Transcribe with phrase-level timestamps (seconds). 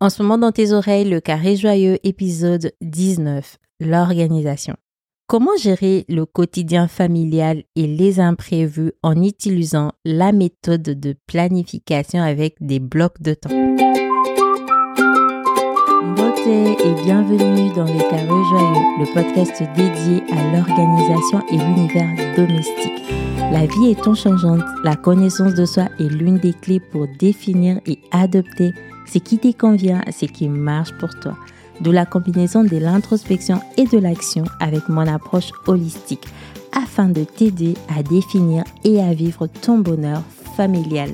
[0.00, 4.74] En ce moment dans tes oreilles, le carré joyeux épisode 19, l'organisation.
[5.28, 12.56] Comment gérer le quotidien familial et les imprévus en utilisant la méthode de planification avec
[12.60, 13.50] des blocs de temps?
[16.16, 23.04] Beauté et bienvenue dans le carré joyeux, le podcast dédié à l'organisation et l'univers domestique.
[23.52, 28.00] La vie étant changeante, la connaissance de soi est l'une des clés pour définir et
[28.10, 28.72] adopter
[29.06, 31.36] ce qui te convient, ce qui marche pour toi.
[31.80, 36.26] D'où la combinaison de l'introspection et de l'action avec mon approche holistique
[36.72, 40.22] afin de t'aider à définir et à vivre ton bonheur
[40.56, 41.10] familial.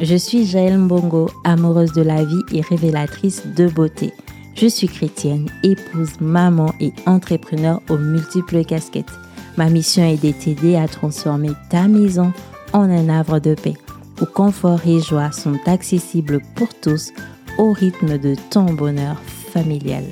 [0.00, 4.12] Je suis Jaël Mbongo, amoureuse de la vie et révélatrice de beauté.
[4.54, 9.12] Je suis chrétienne, épouse, maman et entrepreneur aux multiples casquettes.
[9.56, 12.32] Ma mission est de t'aider à transformer ta maison
[12.74, 13.74] en un havre de paix
[14.20, 17.12] où confort et joie sont accessibles pour tous
[17.58, 19.16] au rythme de ton bonheur
[19.52, 20.04] familial.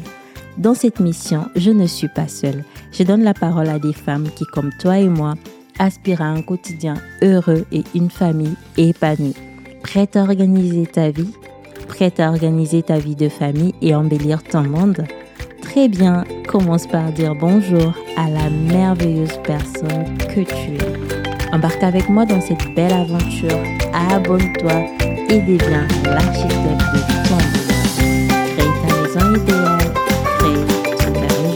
[0.56, 2.64] Dans cette mission, je ne suis pas seule.
[2.92, 5.34] Je donne la parole à des femmes qui, comme toi et moi,
[5.78, 9.34] aspirent à un quotidien heureux et une famille épanouie.
[9.82, 11.32] Prête à organiser ta vie
[11.88, 15.04] Prête à organiser ta vie de famille et embellir ton monde?
[15.62, 21.52] Très bien, commence par dire bonjour à la merveilleuse personne que tu es.
[21.54, 23.83] Embarque avec moi dans cette belle aventure.
[23.96, 24.88] Abonne-toi
[25.30, 27.38] et deviens l'architecte de ton.
[28.56, 29.88] Crée ta maison idéale.
[30.38, 30.60] Crée
[30.98, 31.54] ton carré.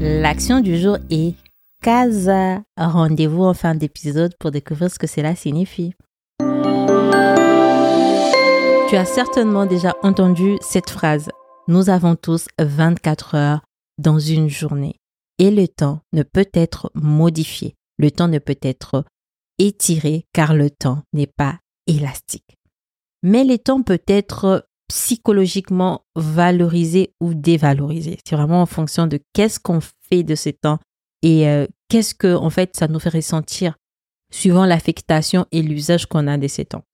[0.00, 1.34] L'action du jour est
[1.82, 2.62] Casa.
[2.76, 5.94] Rendez-vous en fin d'épisode pour découvrir ce que cela signifie.
[8.88, 11.28] Tu as certainement déjà entendu cette phrase.
[11.66, 13.64] Nous avons tous 24 heures
[13.98, 14.94] dans une journée
[15.40, 17.74] et le temps ne peut être modifié.
[17.98, 19.04] Le temps ne peut être
[19.58, 21.58] étiré car le temps n'est pas
[21.88, 22.58] élastique.
[23.24, 28.18] Mais le temps peut être psychologiquement valorisé ou dévalorisé.
[28.24, 30.78] C'est vraiment en fonction de qu'est-ce qu'on fait de ce temps
[31.22, 33.76] et euh, qu'est-ce que en fait ça nous fait ressentir
[34.32, 36.84] suivant l'affectation et l'usage qu'on a de ces temps?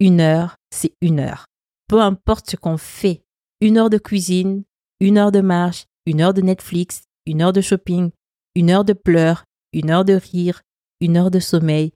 [0.00, 1.46] Une heure, c'est une heure.
[1.88, 3.22] Peu importe ce qu'on fait,
[3.60, 4.64] une heure de cuisine,
[5.00, 8.10] une heure de marche, une heure de Netflix, une heure de shopping,
[8.54, 10.62] une heure de pleurs, une heure de rire,
[11.00, 11.92] une heure de sommeil,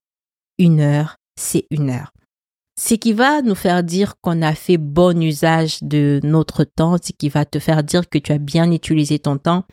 [0.59, 2.13] une heure, c'est une heure.
[2.79, 7.13] Ce qui va nous faire dire qu'on a fait bon usage de notre temps, ce
[7.13, 9.65] qui va te faire dire que tu as bien utilisé ton temps,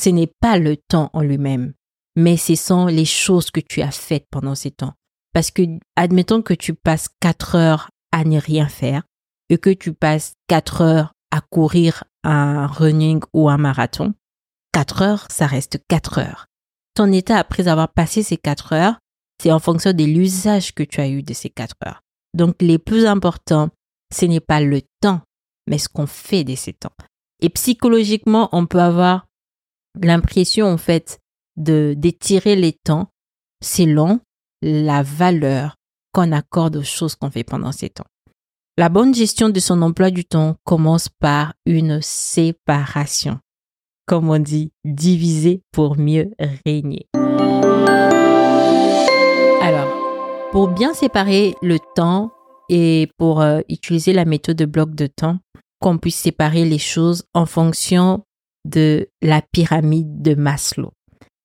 [0.00, 1.74] ce n'est pas le temps en lui-même,
[2.16, 4.94] mais ce sont les choses que tu as faites pendant ces temps.
[5.32, 5.62] Parce que,
[5.96, 9.02] admettons que tu passes quatre heures à ne rien faire
[9.50, 14.14] et que tu passes quatre heures à courir un running ou un marathon,
[14.72, 16.46] quatre heures, ça reste quatre heures.
[16.94, 18.98] Ton état après avoir passé ces quatre heures,
[19.42, 22.00] c'est en fonction de l'usage que tu as eu de ces quatre heures.
[22.34, 23.70] Donc, les plus importants,
[24.14, 25.20] ce n'est pas le temps,
[25.66, 26.92] mais ce qu'on fait de ces temps.
[27.40, 29.25] Et psychologiquement, on peut avoir
[30.02, 31.18] l'impression en fait
[31.56, 33.08] de d'étirer les temps
[33.62, 34.20] selon
[34.62, 35.76] la valeur
[36.12, 38.06] qu'on accorde aux choses qu'on fait pendant ces temps.
[38.78, 43.38] La bonne gestion de son emploi du temps commence par une séparation.
[44.06, 46.30] Comme on dit, diviser pour mieux
[46.66, 47.06] régner.
[49.62, 52.30] Alors, pour bien séparer le temps
[52.68, 55.38] et pour euh, utiliser la méthode de bloc de temps,
[55.80, 58.25] qu'on puisse séparer les choses en fonction
[58.68, 60.92] de la pyramide de Maslow.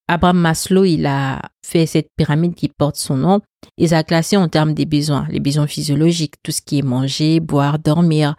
[0.07, 3.41] Abraham Maslow, il a fait cette pyramide qui porte son nom.
[3.77, 7.39] Il a classé en termes des besoins, les besoins physiologiques, tout ce qui est manger,
[7.39, 8.35] boire, dormir,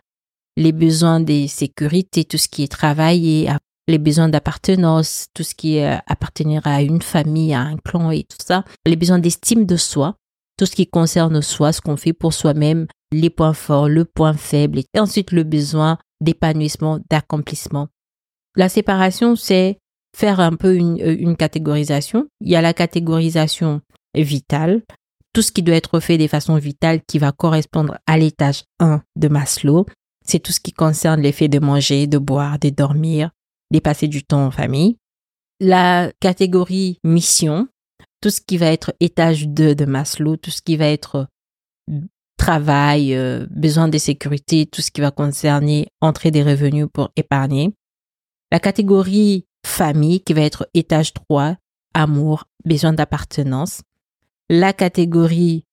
[0.56, 3.48] les besoins de sécurité, tout ce qui est travailler,
[3.88, 8.10] les besoins d'appartenance, tout ce qui est euh, appartenir à une famille, à un clan
[8.10, 10.16] et tout ça, les besoins d'estime de soi,
[10.58, 14.34] tout ce qui concerne soi, ce qu'on fait pour soi-même, les points forts, le point
[14.34, 17.88] faible, et ensuite le besoin d'épanouissement, d'accomplissement.
[18.56, 19.78] La séparation, c'est
[20.16, 22.26] faire un peu une, euh, une, catégorisation.
[22.40, 23.80] Il y a la catégorisation
[24.14, 24.82] vitale,
[25.32, 29.02] tout ce qui doit être fait de façon vitale qui va correspondre à l'étage 1
[29.16, 29.86] de Maslow.
[30.24, 33.30] C'est tout ce qui concerne l'effet de manger, de boire, de dormir,
[33.70, 34.98] de passer du temps en famille.
[35.60, 37.68] La catégorie mission,
[38.20, 41.26] tout ce qui va être étage 2 de Maslow, tout ce qui va être
[42.36, 47.72] travail, euh, besoin de sécurité, tout ce qui va concerner entrée des revenus pour épargner.
[48.52, 51.56] La catégorie famille qui va être étage 3,
[51.94, 53.80] amour, besoin d'appartenance.
[54.50, 55.64] La catégorie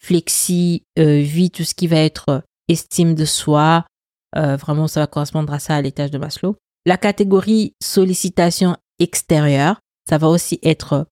[0.00, 3.86] flexi, vie, tout ce qui va être estime de soi.
[4.34, 6.56] vraiment, ça va correspondre à ça à l'étage de Maslow.
[6.84, 9.78] La catégorie sollicitation extérieure,
[10.08, 11.06] ça va aussi être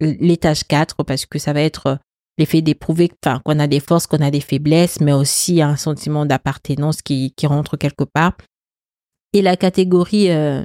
[0.00, 1.98] l'étage 4 parce que ça va être
[2.36, 6.26] l'effet d'éprouver enfin, qu'on a des forces, qu'on a des faiblesses, mais aussi un sentiment
[6.26, 8.36] d'appartenance qui rentre quelque part.
[9.36, 10.64] Et la catégorie euh,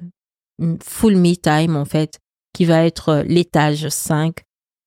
[0.82, 2.20] full me time, en fait,
[2.54, 4.34] qui va être l'étage 5,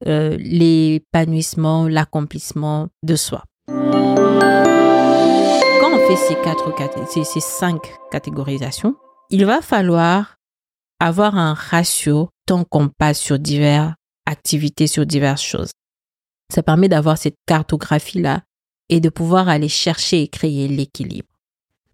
[0.06, 3.44] euh, l'épanouissement, l'accomplissement de soi.
[3.66, 3.74] Quand
[5.92, 6.72] on fait ces, quatre,
[7.10, 8.96] ces, ces cinq catégorisations,
[9.28, 10.36] il va falloir
[10.98, 13.92] avoir un ratio tant qu'on passe sur diverses
[14.24, 15.72] activités, sur diverses choses.
[16.50, 18.44] Ça permet d'avoir cette cartographie-là
[18.88, 21.33] et de pouvoir aller chercher et créer l'équilibre.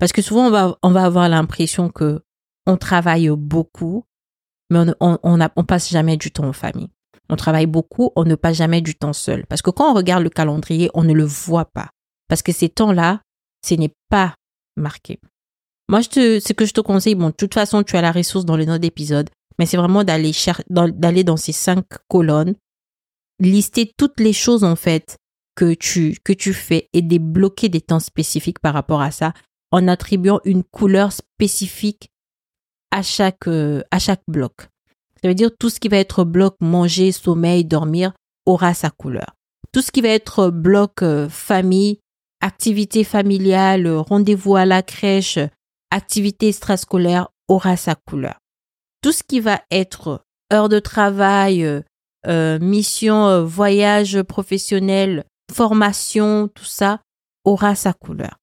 [0.01, 2.23] Parce que souvent, on va, on va avoir l'impression que
[2.67, 4.05] on travaille beaucoup,
[4.71, 6.89] mais on, on, on, passe jamais du temps en famille.
[7.29, 9.47] On travaille beaucoup, on ne passe jamais du temps seul.
[9.47, 11.91] Parce que quand on regarde le calendrier, on ne le voit pas.
[12.29, 13.21] Parce que ces temps-là,
[13.65, 14.35] ce n'est pas
[14.77, 15.21] marqué.
[15.89, 18.13] Moi, je te, ce que je te conseille, bon, de toute façon, tu as la
[18.13, 20.33] ressource dans les notes d'épisode, mais c'est vraiment d'aller
[20.69, 22.55] d'aller dans ces cinq colonnes
[23.41, 25.17] lister toutes les choses en fait
[25.57, 29.33] que tu, que tu fais et débloquer des temps spécifiques par rapport à ça
[29.71, 32.11] en attribuant une couleur spécifique
[32.91, 34.69] à chaque, euh, à chaque bloc.
[35.23, 38.13] Ça veut dire tout ce qui va être bloc manger, sommeil, dormir
[38.47, 39.37] aura sa couleur.
[39.73, 42.01] Tout ce qui va être bloc euh, famille,
[42.41, 45.39] activité familiale, rendez-vous à la crèche,
[45.91, 48.39] activité extrascolaire aura sa couleur.
[49.03, 51.83] Tout ce qui va être heure de travail, euh,
[52.27, 57.01] euh, mission, voyage professionnel, formation, tout ça
[57.45, 58.40] aura sa couleur.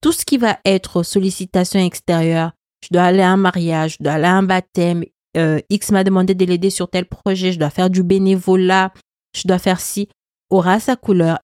[0.00, 2.52] Tout ce qui va être sollicitation extérieure,
[2.82, 5.04] je dois aller à un mariage, je dois aller à un baptême,
[5.36, 8.92] euh, X m'a demandé de l'aider sur tel projet, je dois faire du bénévolat,
[9.36, 10.08] je dois faire ci,
[10.48, 11.38] aura sa couleur.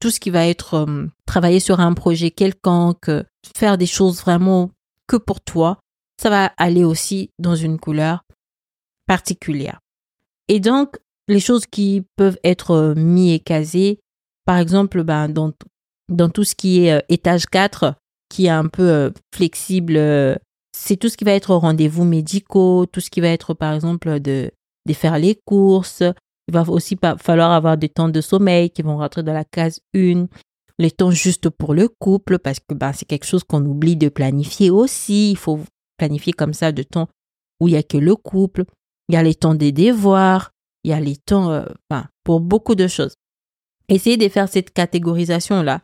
[0.00, 0.86] Tout ce qui va être
[1.26, 3.10] travailler sur un projet quelconque,
[3.56, 4.70] faire des choses vraiment
[5.06, 5.80] que pour toi,
[6.20, 8.24] ça va aller aussi dans une couleur
[9.06, 9.80] particulière.
[10.48, 10.96] Et donc,
[11.28, 14.00] les choses qui peuvent être euh, mis et casées,
[14.44, 15.52] par exemple, ben, dans,
[16.08, 17.94] dans tout ce qui est euh, étage 4,
[18.28, 19.98] qui est un peu euh, flexible,
[20.76, 24.20] c'est tout ce qui va être rendez-vous médicaux, tout ce qui va être, par exemple,
[24.20, 24.50] de,
[24.86, 26.02] de faire les courses.
[26.48, 29.80] Il va aussi falloir avoir des temps de sommeil qui vont rentrer dans la case
[29.94, 30.26] 1
[30.78, 34.08] les temps juste pour le couple, parce que ben, c'est quelque chose qu'on oublie de
[34.08, 35.30] planifier aussi.
[35.30, 35.60] Il faut
[35.96, 37.08] planifier comme ça de temps
[37.60, 38.64] où il n'y a que le couple.
[39.08, 40.50] Il y a les temps des devoirs,
[40.84, 43.14] il y a les temps, euh, enfin, pour beaucoup de choses.
[43.88, 45.80] Essayez de faire cette catégorisation-là,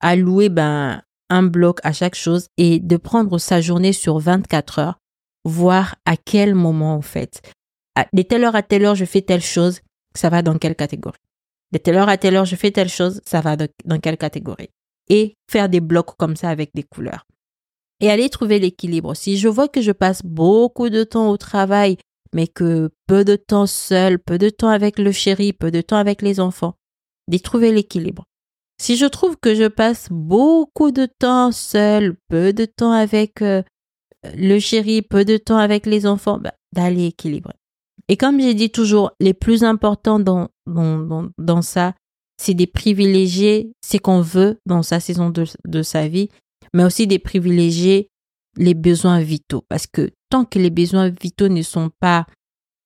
[0.00, 4.98] allouer ben, un bloc à chaque chose et de prendre sa journée sur 24 heures,
[5.44, 7.42] voir à quel moment en fait.
[8.12, 9.80] De telle heure à telle heure, je fais telle chose,
[10.14, 11.18] ça va dans quelle catégorie?
[11.72, 14.70] De telle heure à telle heure, je fais telle chose, ça va dans quelle catégorie?
[15.08, 17.26] Et faire des blocs comme ça avec des couleurs.
[18.00, 19.14] Et aller trouver l'équilibre.
[19.14, 21.98] Si je vois que je passe beaucoup de temps au travail
[22.34, 25.96] mais que peu de temps seul, peu de temps avec le chéri, peu de temps
[25.96, 26.74] avec les enfants,
[27.28, 28.24] d'y trouver l'équilibre.
[28.80, 33.62] Si je trouve que je passe beaucoup de temps seul, peu de temps avec euh,
[34.34, 37.52] le chéri, peu de temps avec les enfants, bah, d'aller équilibrer.
[38.08, 41.92] Et comme j'ai dit toujours, les plus importants dans, dans, dans, ça,
[42.40, 46.30] c'est des privilégiés, c'est qu'on veut dans sa saison de, de sa vie,
[46.72, 48.08] mais aussi des privilégiés
[48.56, 49.62] les besoins vitaux.
[49.68, 52.24] Parce que tant que les besoins vitaux ne sont pas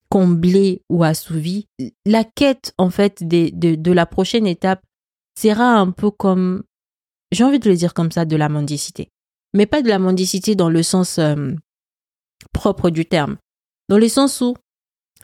[0.09, 1.69] comblés ou assouvis,
[2.05, 4.83] la quête, en fait, de, de, la prochaine étape
[5.37, 6.63] sera un peu comme,
[7.33, 9.09] j'ai envie de le dire comme ça, de la mendicité.
[9.53, 11.53] Mais pas de la mendicité dans le sens euh,
[12.53, 13.37] propre du terme.
[13.89, 14.57] Dans le sens où,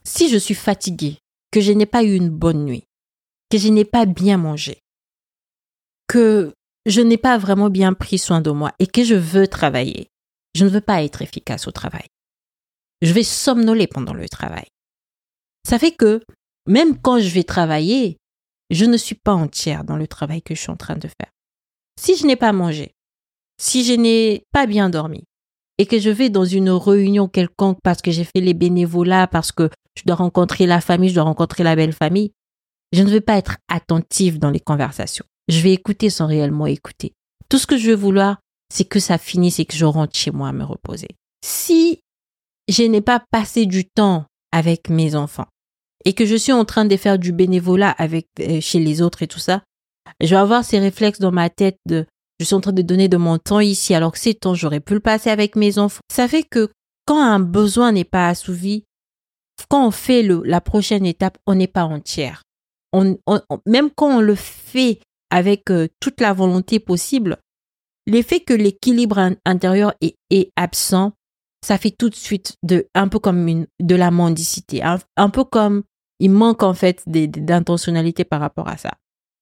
[0.05, 1.19] si je suis fatiguée,
[1.51, 2.85] que je n'ai pas eu une bonne nuit,
[3.51, 4.79] que je n'ai pas bien mangé,
[6.07, 6.53] que
[6.87, 10.09] je n'ai pas vraiment bien pris soin de moi et que je veux travailler,
[10.55, 12.07] je ne veux pas être efficace au travail.
[13.03, 14.67] Je vais somnoler pendant le travail.
[15.67, 16.23] Ça fait que
[16.67, 18.19] même quand je vais travailler,
[18.71, 21.33] je ne suis pas entière dans le travail que je suis en train de faire.
[22.01, 22.95] Si je n'ai pas mangé,
[23.61, 25.25] si je n'ai pas bien dormi,
[25.79, 29.51] et que je vais dans une réunion quelconque parce que j'ai fait les bénévolats, parce
[29.51, 32.33] que je dois rencontrer la famille, je dois rencontrer la belle famille,
[32.93, 35.25] je ne veux pas être attentive dans les conversations.
[35.49, 37.15] Je vais écouter sans réellement écouter.
[37.49, 38.39] Tout ce que je veux vouloir,
[38.73, 41.09] c'est que ça finisse et que je rentre chez moi à me reposer.
[41.43, 42.01] Si
[42.69, 45.49] je n'ai pas passé du temps avec mes enfants
[46.05, 49.23] et que je suis en train de faire du bénévolat avec euh, chez les autres
[49.23, 49.63] et tout ça,
[50.21, 52.07] je vais avoir ces réflexes dans ma tête de
[52.39, 54.81] je suis en train de donner de mon temps ici alors que ces temps j'aurais
[54.81, 56.01] pu le passer avec mes enfants.
[56.11, 56.71] Ça fait que
[57.07, 58.85] quand un besoin n'est pas assouvi,
[59.69, 62.43] quand on fait le, la prochaine étape, on n'est pas entière.
[62.93, 63.19] On,
[63.67, 67.39] même quand on le fait avec euh, toute la volonté possible,
[68.07, 71.13] l'effet que l'équilibre intérieur est, est, absent,
[71.65, 75.45] ça fait tout de suite de, un peu comme une, de la mendicité, un, peu
[75.45, 75.83] comme
[76.21, 78.93] il manque en fait d'intentionnalité par rapport à ça.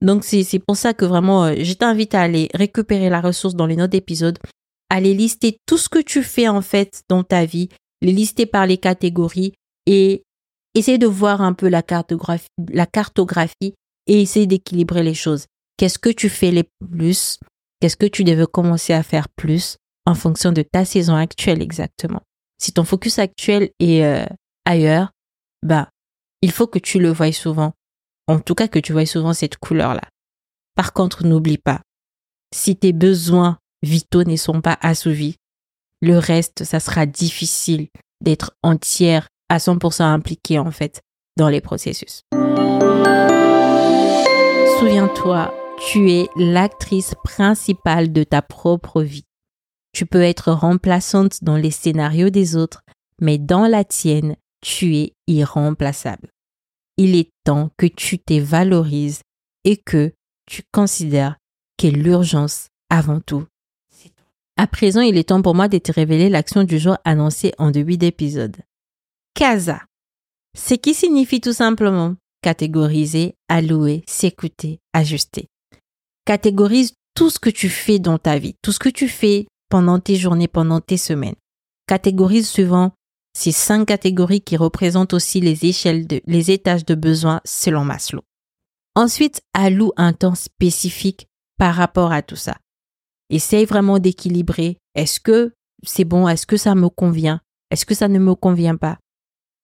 [0.00, 3.66] Donc c'est pour ça que vraiment, euh, je t'invite à aller récupérer la ressource dans
[3.66, 4.38] les notes d'épisode,
[4.88, 7.68] aller lister tout ce que tu fais en fait dans ta vie,
[8.00, 9.52] les lister par les catégories
[9.86, 10.22] et
[10.74, 13.74] essayer de voir un peu la cartographie, la cartographie
[14.06, 15.46] et essayer d'équilibrer les choses.
[15.76, 17.38] Qu'est-ce que tu fais les plus?
[17.80, 22.22] Qu'est-ce que tu devais commencer à faire plus en fonction de ta saison actuelle exactement?
[22.60, 24.26] Si ton focus actuel est euh,
[24.64, 25.10] ailleurs,
[25.64, 25.88] bah,
[26.42, 27.72] il faut que tu le voies souvent.
[28.26, 30.02] En tout cas, que tu voies souvent cette couleur-là.
[30.74, 31.80] Par contre, n'oublie pas,
[32.54, 35.36] si tes besoins vitaux ne sont pas assouvis,
[36.00, 37.88] le reste, ça sera difficile
[38.20, 41.00] d'être entière à 100% impliquée en fait
[41.36, 42.22] dans les processus.
[44.78, 45.52] Souviens-toi,
[45.90, 49.24] tu es l'actrice principale de ta propre vie.
[49.92, 52.82] Tu peux être remplaçante dans les scénarios des autres,
[53.20, 56.28] mais dans la tienne, tu es irremplaçable.
[56.96, 59.22] Il est temps que tu te valorises
[59.64, 60.12] et que
[60.46, 61.36] tu considères
[61.76, 63.44] que l'urgence, avant tout.
[64.56, 67.70] À présent, il est temps pour moi de te révéler l'action du jour annoncée en
[67.70, 68.56] début d'épisode.
[69.34, 69.82] CASA.
[70.56, 75.48] Ce qui signifie tout simplement catégoriser, allouer, s'écouter, ajuster
[76.28, 79.98] catégorise tout ce que tu fais dans ta vie, tout ce que tu fais pendant
[79.98, 81.36] tes journées, pendant tes semaines.
[81.86, 82.92] Catégorise suivant
[83.38, 88.22] ces cinq catégories qui représentent aussi les échelles de, les étages de besoins selon Maslow.
[88.96, 92.58] Ensuite, alloue un temps spécifique par rapport à tout ça.
[93.30, 94.78] Essaye vraiment d'équilibrer.
[94.96, 95.52] Est-ce que
[95.86, 96.26] c'est bon?
[96.26, 97.40] Est-ce que ça me convient?
[97.70, 98.98] Est-ce que ça ne me convient pas?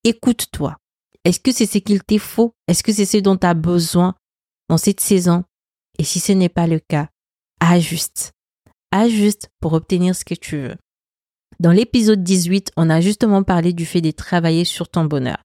[0.04, 0.76] Écoute-toi.
[1.24, 2.54] Est-ce que c'est ce qu'il t'est faut?
[2.68, 4.14] Est-ce que c'est ce dont tu as besoin
[4.68, 5.42] dans cette saison?
[5.98, 7.08] Et si ce n'est pas le cas,
[7.58, 8.34] ajuste.
[8.92, 10.76] Ajuste pour obtenir ce que tu veux.
[11.60, 15.38] Dans l'épisode 18, on a justement parlé du fait de travailler sur ton bonheur.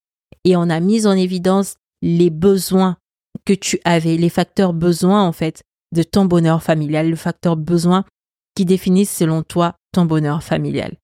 [0.44, 2.98] Et on a mis en évidence les besoins
[3.46, 5.64] que tu avais, les facteurs besoins en fait
[5.94, 8.06] de ton bonheur familial, le facteur besoin
[8.56, 10.98] qui définissent selon toi ton bonheur familial.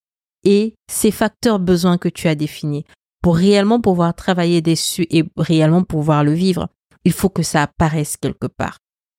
[0.44, 2.86] Et ces facteurs besoins que tu as définis,
[3.22, 6.70] pour réellement pouvoir travailler dessus et réellement pouvoir le vivre,
[7.04, 8.78] il faut que ça apparaisse quelque part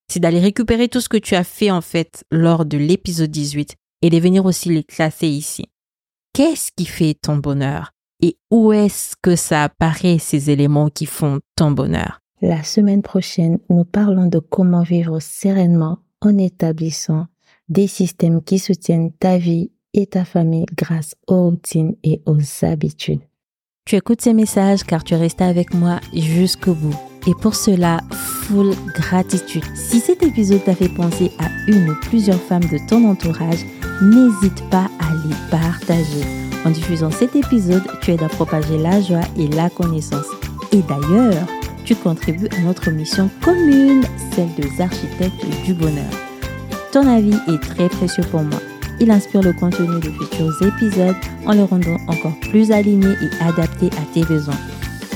[0.08, 3.74] c'est d'aller récupérer tout ce que tu as fait en fait lors de l'épisode 18
[4.02, 5.66] et de venir aussi les classer ici.
[6.36, 11.40] Qu'est-ce qui fait ton bonheur et où est-ce que ça apparaît ces éléments qui font
[11.56, 12.20] ton bonheur?
[12.42, 17.24] La semaine prochaine, nous parlons de comment vivre sereinement en établissant
[17.70, 23.22] des systèmes qui soutiennent ta vie et ta famille grâce aux routines et aux habitudes.
[23.86, 27.15] Tu écoutes ces messages car tu es resté avec moi jusqu'au bout.
[27.26, 29.64] Et pour cela, full gratitude.
[29.74, 33.64] Si cet épisode t'a fait penser à une ou plusieurs femmes de ton entourage,
[34.00, 36.24] n'hésite pas à les partager.
[36.64, 40.26] En diffusant cet épisode, tu aides à propager la joie et la connaissance.
[40.72, 41.46] Et d'ailleurs,
[41.84, 44.04] tu contribues à notre mission commune,
[44.34, 46.10] celle des architectes du bonheur.
[46.92, 48.60] Ton avis est très précieux pour moi.
[49.00, 53.86] Il inspire le contenu de futurs épisodes en le rendant encore plus aligné et adapté
[53.88, 54.54] à tes besoins.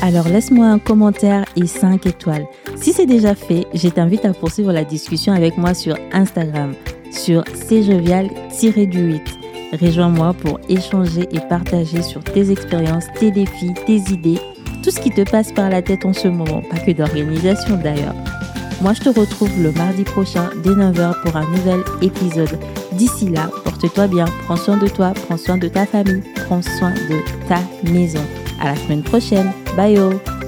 [0.03, 2.47] Alors laisse-moi un commentaire et 5 étoiles.
[2.77, 6.75] Si c'est déjà fait, je t'invite à poursuivre la discussion avec moi sur Instagram,
[7.13, 9.21] sur cjovial-du8.
[9.81, 14.41] Rejoins-moi pour échanger et partager sur tes expériences, tes défis, tes idées,
[14.83, 18.15] tout ce qui te passe par la tête en ce moment, pas que d'organisation d'ailleurs.
[18.81, 22.59] Moi, je te retrouve le mardi prochain dès 9h pour un nouvel épisode.
[22.93, 26.93] D'ici là, porte-toi bien, prends soin de toi, prends soin de ta famille, prends soin
[26.93, 28.25] de ta maison.
[28.59, 29.53] À la semaine prochaine.
[29.81, 30.40] 唉哟。